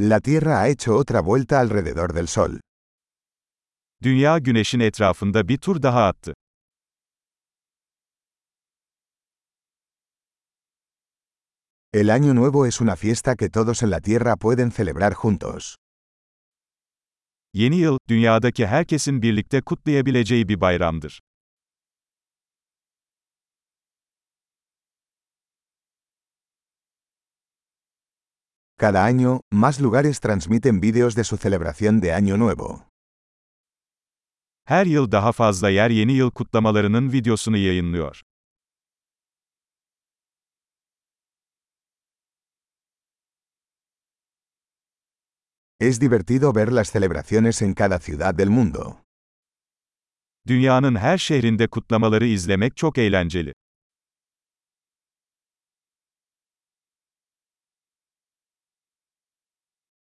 [0.00, 2.60] La Tierra ha hecho otra vuelta alrededor del Sol.
[4.02, 6.34] Dünya güneşin etrafında bir tur daha attı.
[11.92, 15.74] El Año Nuevo es una fiesta que todos en la Tierra pueden celebrar juntos.
[17.52, 21.20] Yeni yıl, dünyadaki herkesin birlikte kutlayabileceği bir bayramdır.
[28.80, 32.84] Cada año, más lugares transmiten vídeos de su celebración de Año Nuevo.
[34.68, 38.22] Her yıl daha fazla yer yeni yıl kutlamalarının videosunu yayınlıyor.
[45.80, 48.96] Es divertido ver las celebraciones en cada ciudad del mundo.
[50.46, 53.52] Dünyanın her şehrinde kutlamaları izlemek çok eğlenceli.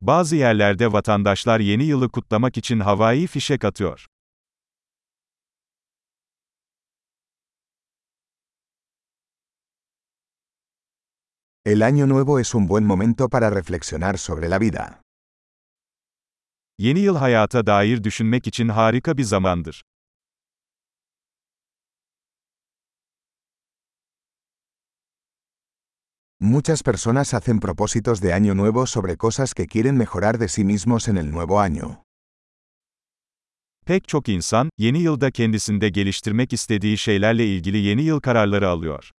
[0.00, 4.06] Bazı yerlerde vatandaşlar yeni yılı kutlamak için havai fişek atıyor.
[11.64, 15.00] El Año Nuevo es un buen momento para reflexionar sobre la vida.
[16.78, 19.82] Yeni yıl hayata dair düşünmek için harika bir zamandır.
[26.40, 31.08] Muchas personas hacen propósitos de Año Nuevo sobre cosas que quieren mejorar de sí mismos
[31.08, 32.04] en el nuevo año.
[33.86, 39.10] Pek çok insan, yeni yılda kendisinde geliştirmek istediği şeylerle ilgili yeni yıl kararları alıyor.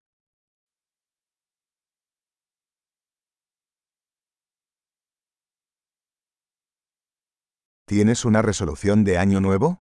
[7.87, 9.77] ¿Tienes una resolución de Año Nuevo?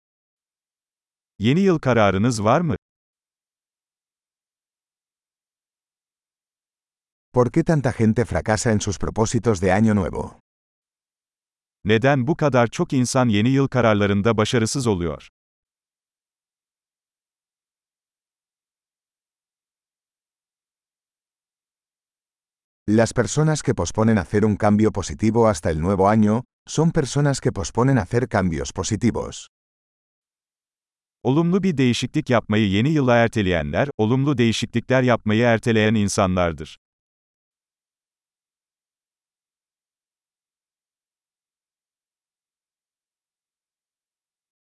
[1.39, 2.78] Yeni yıl kararınız var mı?
[7.39, 10.41] ¿Por qué tanta gente fracasa en sus propósitos de Año Nuevo?
[11.85, 15.29] Neden bu kadar çok insan yeni yıl kararlarında başarısız oluyor?
[22.89, 27.53] Las personas que posponen hacer un cambio positivo hasta el nuevo año, son personas que
[27.53, 29.47] posponen hacer cambios positivos.
[31.23, 36.79] Olumlu bir değişiklik yapmayı yeni yıla erteleyenler, olumlu değişiklikler yapmayı erteleyen insanlardır.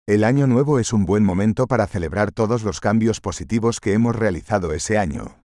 [0.05, 4.13] El Año Nuevo es un buen momento para celebrar todos los cambios positivos que hemos
[4.13, 5.39] realizado ese año.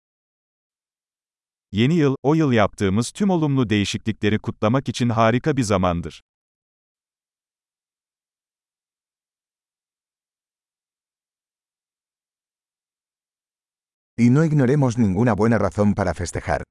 [1.73, 6.21] Yeni yıl, o yıl yaptığımız tüm olumlu değişiklikleri kutlamak için harika bir zamandır.
[14.17, 16.63] Y no ignoremos ninguna buena razón para festejar.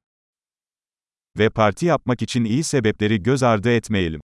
[1.38, 4.23] Ve parti yapmak için iyi sebepleri göz ardı etmeyelim.